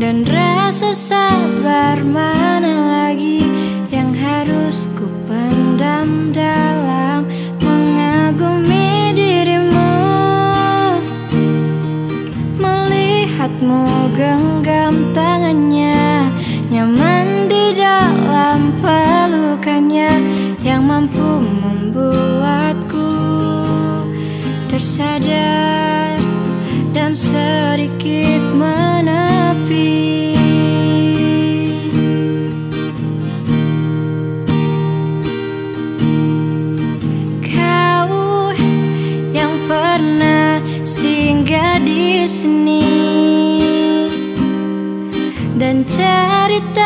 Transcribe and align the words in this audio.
Dan 0.00 0.24
rasa 0.24 0.96
sabar 0.96 2.00
mana 2.00 2.88
lagi 2.88 3.44
Yang 3.92 4.10
harus 4.16 4.76
ku 4.96 5.04
pendam 5.28 6.32
dalam 6.32 7.28
Mengagumi 7.60 9.12
dirimu? 9.12 9.92
Melihatmu 12.56 13.84
genggam 14.16 15.12
tangannya 15.12 16.32
Nyaman 16.72 17.52
di 17.52 17.76
dalam 17.76 18.72
pelukannya 18.80 20.16
Yang 20.64 20.80
mampu 20.80 21.28
membuatku 21.60 23.12
tersadar 24.64 26.16
dan 26.90 27.12
sedikit 27.12 28.39
Dan 45.60 45.84
cerita 45.84 46.79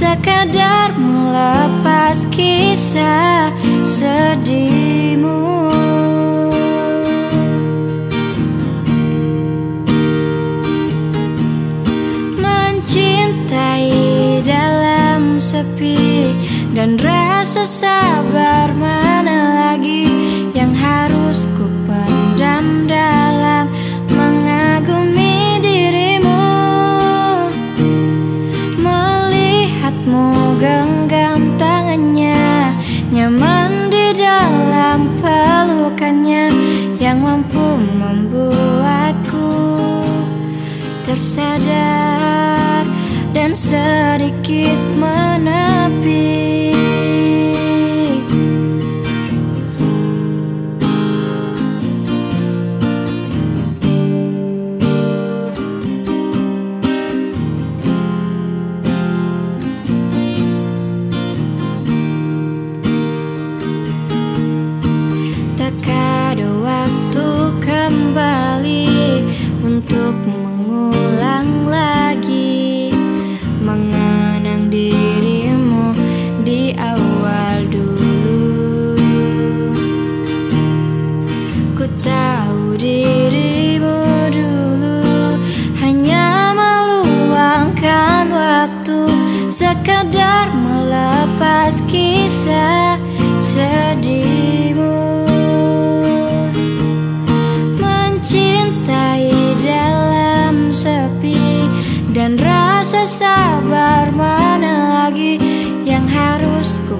Sekadar 0.00 0.96
melepas 0.96 2.24
kisah 2.32 3.52
sedihmu. 3.84 5.68
Mencintai 12.40 13.92
dalam 14.40 15.36
sepi 15.36 16.32
Dan 16.72 16.96
rasa 16.96 17.68
sabar 17.68 17.99
tersadar 41.20 42.88
dan 43.36 43.52
sedikit 43.52 44.80
menepi. 44.96 46.72
Tak 65.60 65.84
ada 65.84 66.48
waktu 66.64 67.28
kembali 67.60 68.88
untuk 69.68 70.16
sekadar 90.00 90.48
melepas 90.56 91.84
kisah 91.84 92.96
sedihmu. 93.36 94.96
Mencintai 97.76 99.28
dalam 99.60 100.72
sepi 100.72 101.36
dan 102.16 102.40
rasa 102.40 103.04
sabar 103.04 104.08
mana 104.16 105.04
lagi 105.04 105.36
yang 105.84 106.08
harus 106.08 106.80
ku 106.88 106.96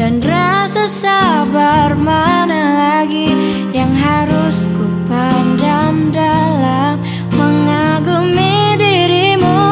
dan 0.00 0.20
rasa 0.24 0.88
sabar 0.88 1.92
mana 1.92 2.62
lagi 2.72 3.28
yang 3.76 3.92
harus 3.92 4.64
ku 4.72 4.86
pendam 5.06 6.08
dalam 6.08 6.96
mengagumi 7.36 8.80
dirimu? 8.80 9.62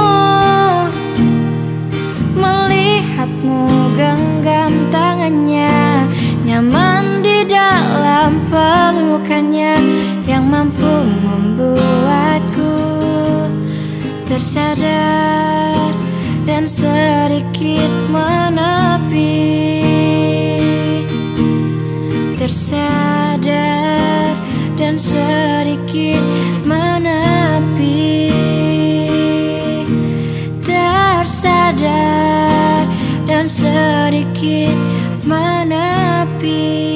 Melihatmu 2.36 3.66
genggam 3.96 4.72
tangannya 4.92 6.04
nyaman 6.44 7.24
di 7.24 7.48
dalam 7.48 8.36
pelukannya 8.52 9.80
yang 10.28 10.44
mampu 10.44 10.92
membuatku 11.24 12.76
tersadar 14.28 15.92
dan 16.44 16.68
sedikit 16.68 17.18
sedikit 34.38 34.79
menepi 35.26 36.88